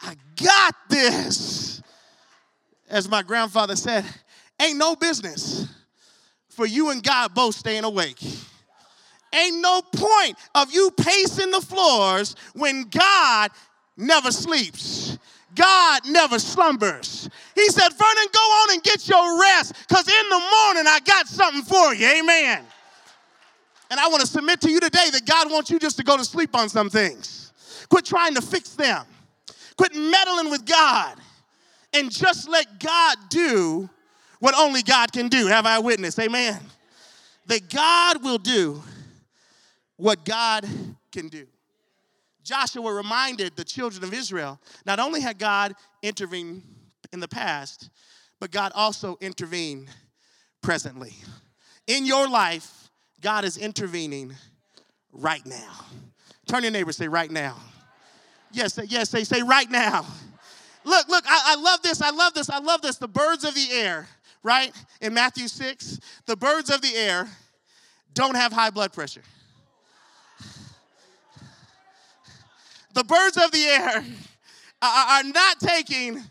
[0.01, 1.83] I got this.
[2.91, 4.05] As my grandfather said,
[4.61, 5.67] ain't no business
[6.51, 8.23] for you and God both staying awake.
[9.35, 13.51] Ain't no point of you pacing the floors when God
[13.97, 15.19] never sleeps.
[15.55, 17.29] God never slumbers.
[17.55, 21.29] He said, Vernon, go on and get your rest because in the morning I got
[21.29, 22.07] something for you.
[22.07, 22.65] Amen.
[23.91, 26.17] And I want to submit to you today that God wants you just to go
[26.17, 27.53] to sleep on some things.
[27.89, 29.05] Quit trying to fix them.
[29.77, 31.17] Quit meddling with God
[31.93, 33.89] and just let God do
[34.41, 35.47] what only God can do.
[35.47, 36.19] Have I witnessed?
[36.19, 36.59] Amen.
[37.47, 38.83] That God will do
[39.97, 40.67] what God
[41.13, 41.47] can do.
[42.45, 46.63] Joshua reminded the children of Israel not only had God intervened
[47.13, 47.91] in the past,
[48.39, 49.89] but God also intervened
[50.63, 51.15] presently.
[51.87, 54.35] In your life, God is intervening
[55.13, 55.73] right now.
[56.47, 57.57] Turn your neighbor, say right now.
[58.53, 60.07] Yes, yes, say, say right now.
[60.85, 62.99] Look, look, I, I love this, I love this, I love this.
[62.99, 64.07] The birds of the air,
[64.43, 64.71] right?
[65.01, 67.27] In Matthew 6, the birds of the air
[68.13, 69.23] don't have high blood pressure.
[72.95, 74.05] The birds of the air
[74.81, 76.23] are not taking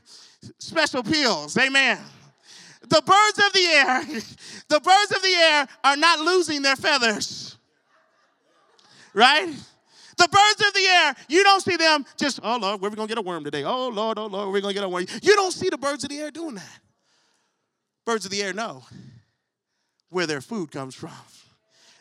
[0.59, 1.57] special pills.
[1.57, 1.99] Amen.
[2.81, 4.03] The birds of the air,
[4.67, 7.57] the birds of the air are not losing their feathers.
[9.13, 9.47] Right?
[10.17, 12.95] The birds of the air, you don't see them just, oh Lord, where are we
[12.95, 13.63] gonna get a worm today?
[13.63, 15.05] Oh Lord, oh Lord, we're gonna get a worm.
[15.21, 16.79] You don't see the birds of the air doing that.
[18.05, 18.83] Birds of the air know
[20.09, 21.11] where their food comes from.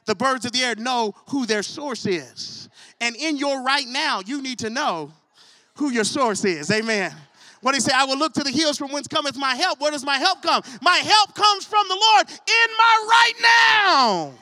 [0.07, 2.69] The birds of the air know who their source is.
[3.01, 5.12] And in your right now, you need to know
[5.77, 6.71] who your source is.
[6.71, 7.12] Amen.
[7.61, 7.93] What he say?
[7.95, 9.81] I will look to the hills from whence cometh my help.
[9.81, 10.62] Where does my help come?
[10.81, 14.33] My help comes from the Lord in my right now.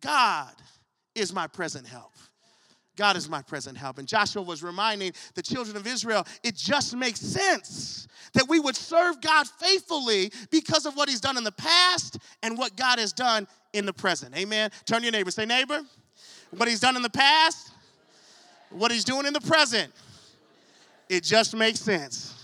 [0.00, 0.52] God
[1.14, 2.15] is my present help.
[2.96, 3.98] God is my present help.
[3.98, 8.76] And Joshua was reminding the children of Israel, it just makes sense that we would
[8.76, 13.12] serve God faithfully because of what He's done in the past and what God has
[13.12, 14.36] done in the present.
[14.36, 14.70] Amen.
[14.84, 15.30] Turn your neighbor.
[15.30, 15.80] Say, neighbor,
[16.50, 17.72] what He's done in the past,
[18.70, 19.92] what He's doing in the present.
[21.08, 22.35] It just makes sense.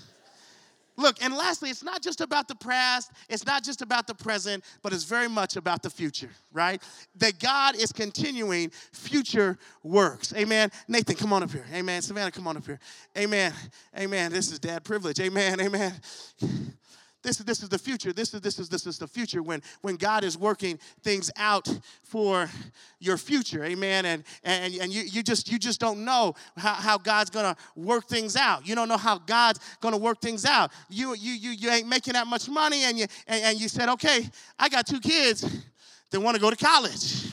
[0.96, 4.62] Look, and lastly, it's not just about the past, it's not just about the present,
[4.82, 6.82] but it's very much about the future, right?
[7.16, 10.34] That God is continuing future works.
[10.36, 10.70] Amen.
[10.88, 11.64] Nathan, come on up here.
[11.72, 12.02] Amen.
[12.02, 12.78] Savannah, come on up here.
[13.16, 13.52] Amen.
[13.98, 14.32] Amen.
[14.32, 15.18] This is dad privilege.
[15.20, 15.60] Amen.
[15.60, 15.92] Amen.
[17.22, 18.12] This is, this is the future.
[18.12, 21.68] This is, this is, this is the future when, when God is working things out
[22.02, 22.50] for
[22.98, 23.64] your future.
[23.64, 24.04] Amen.
[24.06, 27.56] And, and, and you, you, just, you just don't know how, how God's going to
[27.76, 28.66] work things out.
[28.66, 30.72] You don't know how God's going to work things out.
[30.90, 33.88] You, you, you, you ain't making that much money and you, and, and you said,
[33.90, 35.48] okay, I got two kids
[36.10, 37.32] that want to go to college.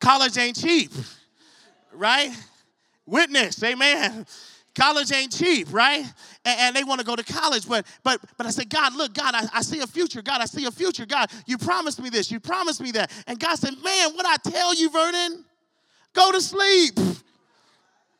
[0.00, 0.90] College ain't cheap,
[1.92, 2.30] right?
[3.04, 4.24] Witness, amen.
[4.80, 6.02] College ain't cheap, right?
[6.46, 9.12] And, and they want to go to college, but but but I said, God, look,
[9.12, 10.22] God, I, I see a future.
[10.22, 11.04] God, I see a future.
[11.04, 12.30] God, you promised me this.
[12.30, 13.12] You promised me that.
[13.26, 15.44] And God said, Man, what I tell you, Vernon,
[16.14, 16.98] go to sleep.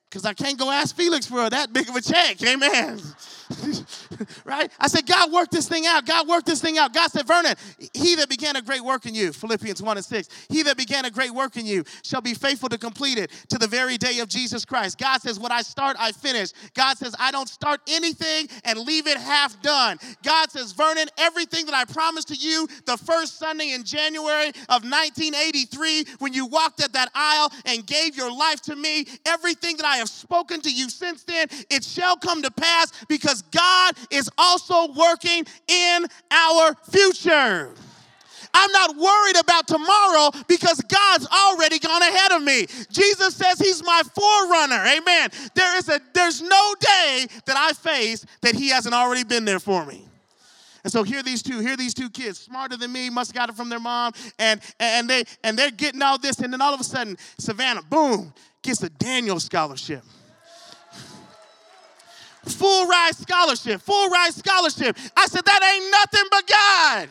[0.09, 2.41] Because I can't go ask Felix for that big of a check.
[2.43, 3.01] Amen.
[4.45, 4.71] right?
[4.79, 6.05] I said, God, worked this thing out.
[6.05, 6.93] God, worked this thing out.
[6.93, 7.55] God said, Vernon,
[7.93, 11.05] he that began a great work in you, Philippians 1 and 6, he that began
[11.05, 14.19] a great work in you shall be faithful to complete it to the very day
[14.19, 14.97] of Jesus Christ.
[14.97, 16.51] God says, What I start, I finish.
[16.73, 19.97] God says, I don't start anything and leave it half done.
[20.23, 24.83] God says, Vernon, everything that I promised to you the first Sunday in January of
[24.83, 29.85] 1983, when you walked at that aisle and gave your life to me, everything that
[29.85, 34.29] I have spoken to you since then, it shall come to pass because God is
[34.37, 37.73] also working in our future.
[38.53, 42.65] I'm not worried about tomorrow because God's already gone ahead of me.
[42.89, 44.83] Jesus says he's my forerunner.
[44.97, 45.29] Amen.
[45.53, 49.59] There is a there's no day that I face that he hasn't already been there
[49.59, 50.07] for me.
[50.83, 53.49] And so here these two, here these two kids, smarter than me, must have got
[53.49, 56.73] it from their mom, and and they and they're getting all this, and then all
[56.73, 60.03] of a sudden, Savannah, boom, gets a Daniel scholarship
[62.47, 64.97] full ride scholarship, full ride scholarship.
[65.15, 67.09] I said, that ain't nothing but God.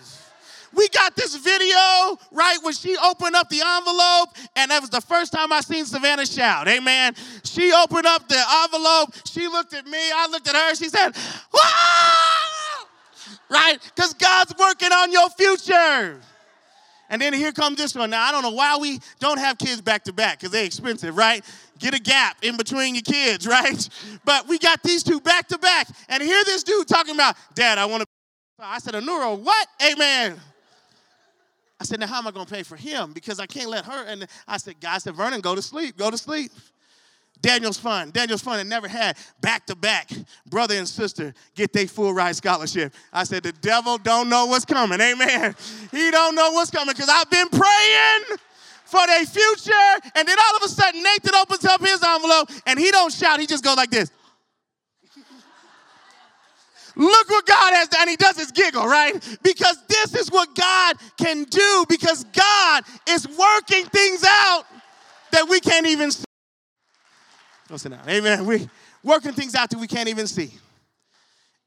[0.74, 5.00] We got this video, right, when she opened up the envelope, and that was the
[5.00, 6.68] first time I seen Savannah shout.
[6.68, 7.14] Amen.
[7.44, 11.16] She opened up the envelope, she looked at me, I looked at her, she said,
[11.52, 11.60] Wah!
[13.48, 13.78] right?
[13.94, 16.20] Because God's working on your future.
[17.08, 18.10] And then here comes this one.
[18.10, 21.16] Now, I don't know why we don't have kids back to back because they're expensive,
[21.16, 21.44] right?
[21.78, 23.88] Get a gap in between your kids, right?
[24.24, 25.88] But we got these two back to back.
[26.08, 28.08] And here this dude talking about, Dad, I want to.
[28.58, 29.68] I said, a neuro, what?
[29.86, 30.40] Amen.
[31.78, 33.12] I said, now how am I going to pay for him?
[33.12, 34.04] Because I can't let her.
[34.06, 36.50] And I said, God said, Vernon, go to sleep, go to sleep.
[37.42, 38.14] Daniels Fund.
[38.14, 40.10] Daniels Fund and never had back to back
[40.48, 42.94] brother and sister get their full ride scholarship.
[43.12, 45.00] I said, the devil don't know what's coming.
[45.00, 45.54] Amen.
[45.90, 48.38] He don't know what's coming because I've been praying
[48.86, 49.72] for their future.
[50.14, 53.40] And then all of a sudden, Nathan opens up his envelope and he don't shout.
[53.40, 54.10] He just goes like this.
[56.98, 58.02] Look what God has done.
[58.02, 59.12] And he does his giggle, right?
[59.42, 64.64] Because this is what God can do because God is working things out
[65.32, 66.24] that we can't even see.
[67.68, 68.08] Don't sit down.
[68.08, 68.46] Amen.
[68.46, 68.66] We're
[69.02, 70.52] working things out that we can't even see.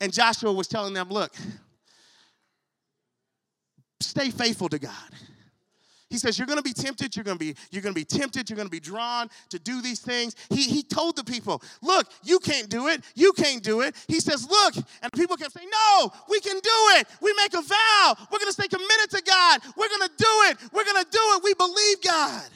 [0.01, 1.31] And Joshua was telling them, look,
[3.99, 4.93] stay faithful to God.
[6.09, 8.69] He says, You're gonna be tempted, you're gonna be, you're gonna be tempted, you're gonna
[8.69, 10.35] be drawn to do these things.
[10.49, 13.95] He, he told the people, Look, you can't do it, you can't do it.
[14.07, 17.07] He says, Look, and people kept saying, No, we can do it.
[17.21, 18.15] We make a vow.
[18.31, 19.61] We're gonna stay committed to God.
[19.77, 20.57] We're gonna do it.
[20.73, 21.43] We're gonna do it.
[21.43, 22.49] We believe God.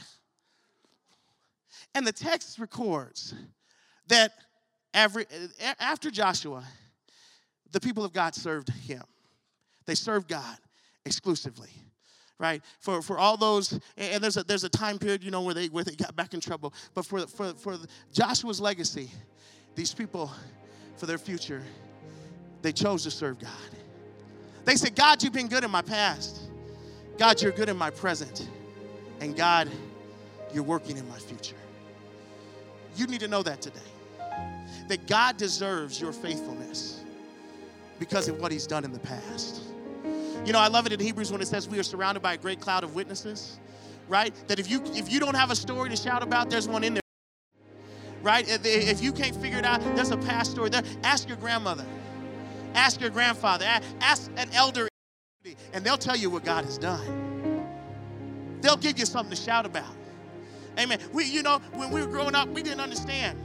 [1.95, 3.35] And the text records
[4.07, 4.31] that
[4.95, 5.25] every,
[5.79, 6.63] after Joshua,
[7.71, 9.03] the people of God served him.
[9.85, 10.57] They served God
[11.05, 11.69] exclusively
[12.39, 12.61] right?
[12.79, 15.67] For, for all those, and there's a, there's a time period, you know, where they,
[15.67, 16.73] where they got back in trouble.
[16.93, 17.77] But for, for, for
[18.11, 19.09] Joshua's legacy,
[19.75, 20.31] these people,
[20.97, 21.63] for their future,
[22.61, 23.51] they chose to serve God.
[24.65, 26.41] They said, God, you've been good in my past.
[27.17, 28.49] God, you're good in my present.
[29.19, 29.69] And God,
[30.53, 31.55] you're working in my future.
[32.95, 33.79] You need to know that today.
[34.87, 37.01] That God deserves your faithfulness
[37.99, 39.61] because of what He's done in the past.
[40.45, 42.37] You know, I love it in Hebrews when it says we are surrounded by a
[42.37, 43.59] great cloud of witnesses,
[44.09, 44.33] right?
[44.47, 46.95] That if you if you don't have a story to shout about, there's one in
[46.95, 47.01] there.
[48.21, 48.45] Right?
[48.47, 50.83] If you can't figure it out, there's a past story there.
[51.03, 51.85] Ask your grandmother.
[52.73, 53.65] Ask your grandfather.
[54.01, 54.87] Ask an elder
[55.73, 57.67] and they'll tell you what God has done.
[58.61, 59.93] They'll give you something to shout about.
[60.79, 60.99] Amen.
[61.11, 63.37] We, you know, when we were growing up, we didn't understand.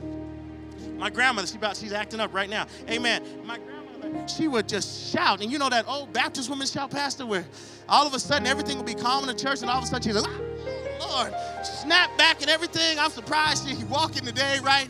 [0.96, 2.66] My grandmother, she about, she's acting up right now.
[2.88, 3.22] Amen.
[3.44, 3.77] My grandmother,
[4.26, 5.42] she would just shout.
[5.42, 7.44] And you know that old Baptist woman shout pastor where
[7.88, 9.86] all of a sudden everything would be calm in the church and all of a
[9.86, 11.34] sudden she's like, ah, Lord,
[11.64, 12.98] snap back and everything.
[12.98, 14.88] I'm surprised she walking today, right?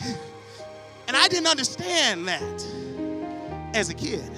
[1.08, 2.64] And I didn't understand that
[3.72, 4.28] as a kid.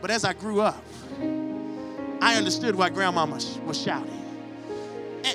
[0.00, 0.84] But as I grew up,
[2.20, 4.27] I understood why grandmama was shouting.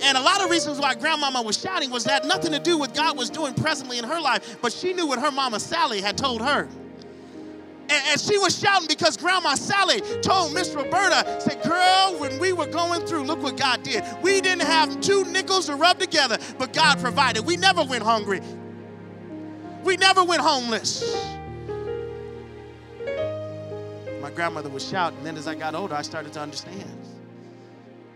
[0.01, 2.93] And a lot of reasons why grandmama was shouting was that nothing to do with
[2.93, 6.17] God was doing presently in her life, but she knew what her mama Sally had
[6.17, 6.67] told her.
[7.89, 12.65] And, she was shouting because Grandma Sally told Miss Roberta, said, Girl, when we were
[12.65, 14.03] going through, look what God did.
[14.21, 17.45] We didn't have two nickels to rub together, but God provided.
[17.45, 18.41] We never went hungry,
[19.83, 21.03] we never went homeless.
[24.21, 25.21] My grandmother was shouting.
[25.23, 27.03] Then as I got older, I started to understand.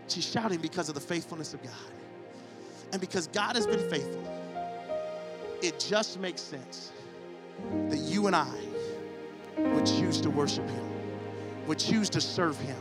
[0.07, 1.73] She's shouting because of the faithfulness of God.
[2.91, 4.23] And because God has been faithful,
[5.61, 6.91] it just makes sense
[7.89, 8.53] that you and I
[9.57, 10.85] would choose to worship Him,
[11.67, 12.77] would choose to serve Him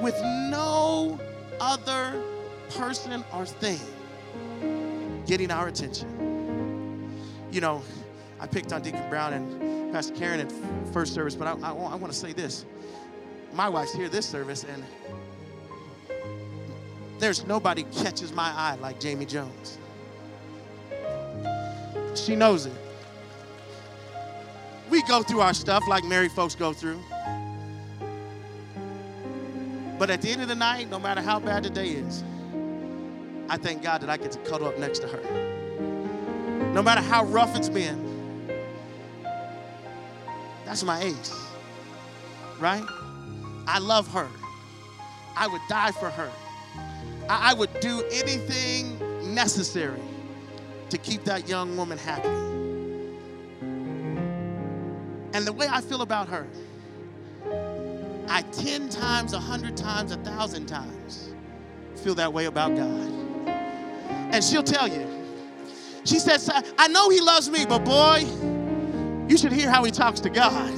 [0.00, 0.18] with
[0.50, 1.18] no
[1.60, 2.22] other
[2.70, 3.80] person or thing
[5.26, 7.10] getting our attention.
[7.52, 7.82] You know,
[8.38, 10.52] I picked on Deacon Brown and Pastor Karen at
[10.92, 12.64] first service, but I, I, I want to say this.
[13.52, 14.84] My wife's here this service, and
[17.20, 19.78] there's nobody catches my eye like Jamie Jones.
[22.14, 22.72] She knows it.
[24.90, 27.00] We go through our stuff like married folks go through.
[29.98, 32.24] But at the end of the night, no matter how bad the day is,
[33.48, 36.72] I thank God that I get to cuddle up next to her.
[36.72, 38.48] No matter how rough it's been,
[40.64, 41.34] that's my ace,
[42.58, 42.84] right?
[43.66, 44.28] I love her.
[45.36, 46.30] I would die for her.
[47.30, 48.98] I, would do anything
[49.34, 50.00] necessary
[50.88, 52.28] to keep that young woman happy.
[55.32, 56.46] And the way I feel about her,
[58.28, 61.30] I 10 times, 100 times, 1,000 times
[61.94, 63.10] feel that way about God.
[64.32, 65.06] And she'll tell you.
[66.04, 68.24] She says, I know he loves me, but boy,
[69.28, 70.72] you should hear how he talks to God.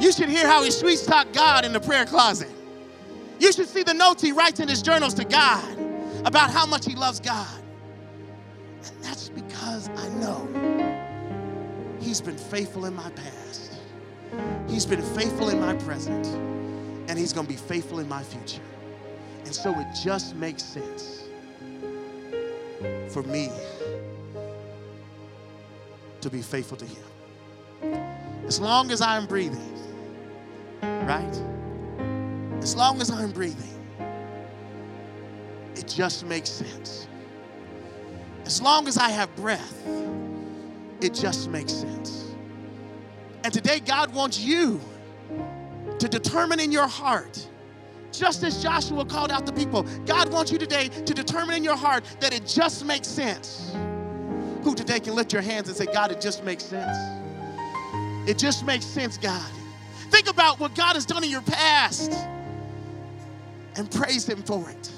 [0.00, 2.50] You should hear how he sweet talk God in the prayer closet.
[3.38, 5.78] You should see the notes he writes in his journals to God
[6.24, 7.62] about how much he loves God.
[8.84, 10.48] And that's because I know
[12.00, 13.80] He's been faithful in my past,
[14.68, 16.26] He's been faithful in my present,
[17.08, 18.62] and He's going to be faithful in my future.
[19.44, 21.24] And so it just makes sense
[23.08, 23.50] for me
[26.20, 27.04] to be faithful to Him.
[28.46, 29.78] As long as I'm breathing,
[30.82, 31.61] right?
[32.62, 33.74] As long as I'm breathing,
[35.74, 37.08] it just makes sense.
[38.46, 39.84] As long as I have breath,
[41.00, 42.36] it just makes sense.
[43.42, 44.80] And today, God wants you
[45.98, 47.44] to determine in your heart,
[48.12, 51.76] just as Joshua called out the people, God wants you today to determine in your
[51.76, 53.74] heart that it just makes sense.
[54.62, 56.96] Who today can lift your hands and say, God, it just makes sense?
[58.28, 59.50] It just makes sense, God.
[60.10, 62.12] Think about what God has done in your past
[63.76, 64.90] and praise Him for it.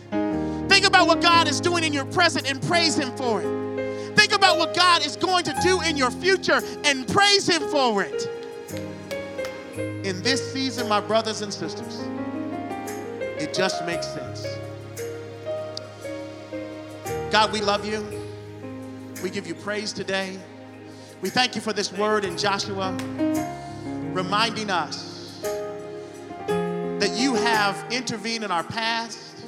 [0.69, 4.17] Think about what God is doing in your present and praise Him for it.
[4.17, 8.03] Think about what God is going to do in your future and praise Him for
[8.03, 8.29] it.
[10.05, 12.01] In this season, my brothers and sisters,
[13.41, 14.47] it just makes sense.
[17.31, 18.05] God, we love you.
[19.23, 20.39] We give you praise today.
[21.21, 22.97] We thank you for this word in Joshua,
[24.13, 25.14] reminding us
[27.05, 29.45] that you have intervened in our past,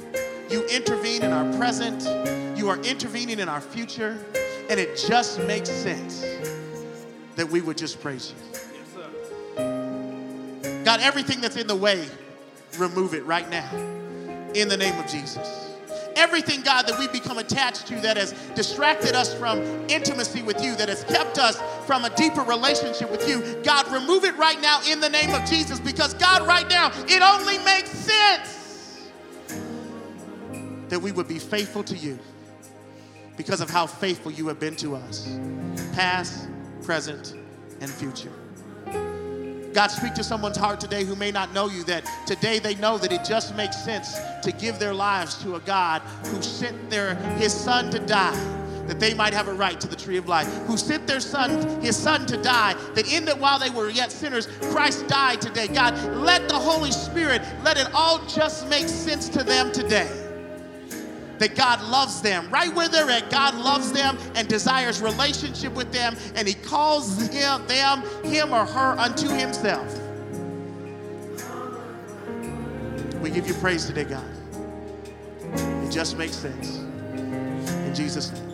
[0.47, 2.03] you intervene in our present,
[2.55, 4.15] you are intervening in our future.
[4.69, 6.21] And it just makes sense
[7.35, 8.37] that we would just praise you.
[10.85, 12.07] God, everything that's in the way,
[12.77, 13.75] remove it right now
[14.53, 15.66] in the name of Jesus.
[16.17, 20.75] Everything, God, that we've become attached to that has distracted us from intimacy with you,
[20.75, 24.81] that has kept us from a deeper relationship with you, God, remove it right now
[24.89, 29.09] in the name of Jesus because, God, right now, it only makes sense
[30.89, 32.17] that we would be faithful to you
[33.37, 35.37] because of how faithful you have been to us,
[35.93, 36.47] past,
[36.81, 37.35] present,
[37.79, 38.31] and future.
[39.77, 42.97] God, speak to someone's heart today who may not know you that today they know
[42.97, 47.13] that it just makes sense to give their lives to a God who sent their,
[47.35, 48.33] his son to die
[48.87, 51.79] that they might have a right to the tree of life, who sent their son,
[51.79, 55.67] his son to die, that in that while they were yet sinners, Christ died today.
[55.67, 60.26] God, let the Holy Spirit, let it all just make sense to them today
[61.39, 62.49] that God loves them.
[62.49, 67.27] Right where they're at, God loves them and desires relationship with them, and He calls
[67.27, 69.99] him, them, him or her unto Himself.
[73.21, 74.25] We give you praise today, God.
[75.53, 76.77] It just makes sense.
[76.77, 78.46] In Jesus' name.